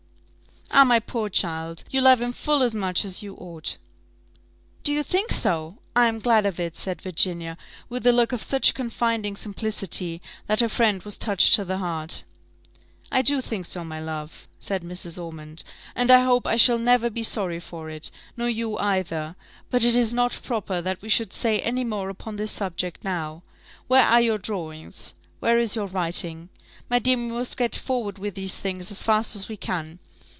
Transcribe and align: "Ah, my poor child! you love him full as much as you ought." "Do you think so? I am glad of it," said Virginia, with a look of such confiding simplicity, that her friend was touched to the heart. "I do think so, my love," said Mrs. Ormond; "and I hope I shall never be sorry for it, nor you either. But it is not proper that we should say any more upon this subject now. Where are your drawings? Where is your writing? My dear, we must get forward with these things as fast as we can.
"Ah, 0.73 0.85
my 0.85 1.01
poor 1.01 1.27
child! 1.29 1.83
you 1.91 1.99
love 1.99 2.21
him 2.21 2.31
full 2.31 2.63
as 2.63 2.73
much 2.73 3.03
as 3.03 3.21
you 3.21 3.35
ought." 3.35 3.75
"Do 4.85 4.93
you 4.93 5.03
think 5.03 5.33
so? 5.33 5.79
I 5.97 6.07
am 6.07 6.19
glad 6.19 6.45
of 6.45 6.61
it," 6.61 6.77
said 6.77 7.01
Virginia, 7.01 7.57
with 7.89 8.07
a 8.07 8.13
look 8.13 8.31
of 8.31 8.41
such 8.41 8.73
confiding 8.73 9.35
simplicity, 9.35 10.21
that 10.47 10.61
her 10.61 10.69
friend 10.69 11.03
was 11.03 11.17
touched 11.17 11.55
to 11.55 11.65
the 11.65 11.79
heart. 11.79 12.23
"I 13.11 13.21
do 13.21 13.41
think 13.41 13.65
so, 13.65 13.83
my 13.83 13.99
love," 13.99 14.47
said 14.59 14.81
Mrs. 14.81 15.21
Ormond; 15.21 15.65
"and 15.93 16.09
I 16.09 16.23
hope 16.23 16.47
I 16.47 16.55
shall 16.55 16.79
never 16.79 17.09
be 17.09 17.21
sorry 17.21 17.59
for 17.59 17.89
it, 17.89 18.09
nor 18.37 18.47
you 18.47 18.77
either. 18.77 19.35
But 19.69 19.83
it 19.83 19.93
is 19.93 20.13
not 20.13 20.39
proper 20.41 20.79
that 20.79 21.01
we 21.01 21.09
should 21.09 21.33
say 21.33 21.59
any 21.59 21.83
more 21.83 22.09
upon 22.09 22.37
this 22.37 22.49
subject 22.51 23.03
now. 23.03 23.43
Where 23.89 24.05
are 24.05 24.21
your 24.21 24.37
drawings? 24.37 25.15
Where 25.41 25.59
is 25.59 25.75
your 25.75 25.87
writing? 25.87 26.47
My 26.89 26.97
dear, 26.97 27.17
we 27.17 27.27
must 27.27 27.57
get 27.57 27.75
forward 27.75 28.17
with 28.17 28.35
these 28.35 28.57
things 28.57 28.89
as 28.89 29.03
fast 29.03 29.35
as 29.35 29.49
we 29.49 29.57
can. 29.57 29.99